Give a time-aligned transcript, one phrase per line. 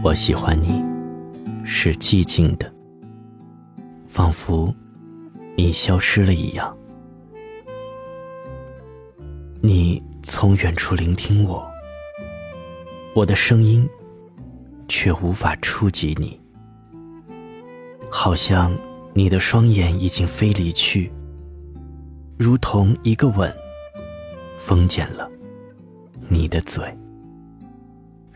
[0.00, 0.80] 我喜欢你，
[1.64, 2.72] 是寂静的，
[4.06, 4.72] 仿佛
[5.56, 6.74] 你消失了一样。
[9.60, 11.68] 你从远处聆听我，
[13.12, 13.88] 我的声音
[14.86, 16.40] 却无法触及你，
[18.08, 18.72] 好像
[19.14, 21.12] 你的双眼已经飞离去，
[22.36, 23.52] 如同一个吻
[24.60, 25.28] 封缄了
[26.28, 26.82] 你的嘴。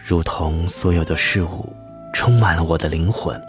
[0.04, 1.72] 如同所有的事物
[2.12, 3.40] 充满了我的灵魂，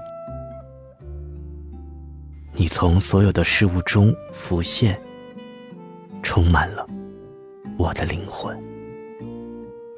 [2.53, 4.95] 你从所有的事物中浮现，
[6.21, 6.87] 充满了
[7.75, 8.55] 我的灵魂。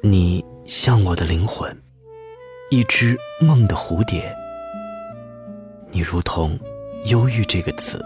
[0.02, 1.70] 你像我的灵魂，
[2.70, 4.34] 一只梦的蝴蝶。
[5.90, 6.58] 你如同
[7.04, 8.02] 忧郁这个词，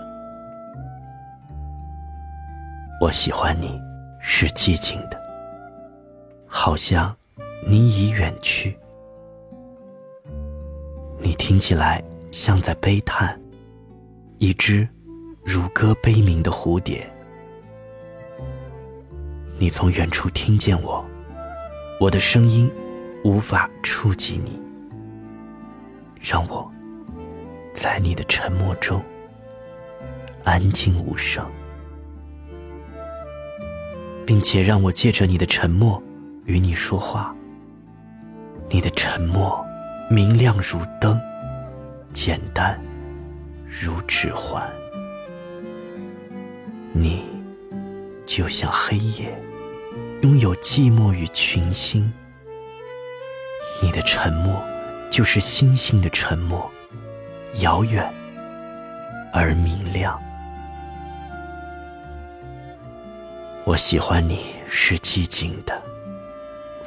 [3.01, 3.81] 我喜欢你，
[4.21, 5.17] 是寂静的，
[6.49, 7.17] 好像。
[7.67, 8.77] 你已远去，
[11.19, 13.39] 你听起来像在悲叹，
[14.39, 14.89] 一只
[15.45, 17.09] 如歌悲鸣的蝴蝶。
[19.59, 21.05] 你从远处听见我，
[22.01, 22.71] 我的声音
[23.23, 24.59] 无法触及你，
[26.21, 26.69] 让我
[27.75, 29.03] 在你的沉默中
[30.45, 31.47] 安静无声，
[34.25, 36.03] 并且让我借着你的沉默
[36.47, 37.37] 与你说话。
[38.73, 39.67] 你的沉默，
[40.09, 41.21] 明亮如灯，
[42.13, 42.81] 简单
[43.67, 44.63] 如指环。
[46.93, 47.25] 你
[48.25, 49.37] 就像黑夜，
[50.23, 52.13] 拥有寂寞与群星。
[53.83, 54.63] 你的沉默，
[55.11, 56.71] 就是星星的沉默，
[57.57, 58.09] 遥远
[59.33, 60.17] 而明亮。
[63.65, 65.90] 我喜欢你是寂静的。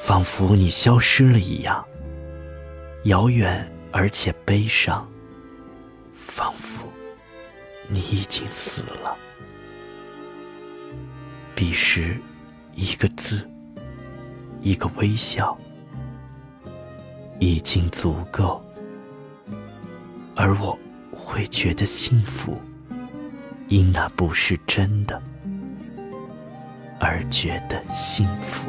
[0.05, 1.81] 仿佛你消失了一样，
[3.05, 5.09] 遥远而且悲伤。
[6.13, 6.85] 仿佛
[7.87, 9.15] 你已经死了。
[11.55, 12.17] 彼时，
[12.75, 13.49] 一个字，
[14.59, 15.57] 一个微笑，
[17.39, 18.61] 已经足够，
[20.35, 20.77] 而我
[21.13, 22.61] 会觉得幸福，
[23.69, 25.23] 因那不是真的，
[26.99, 28.67] 而觉得幸福。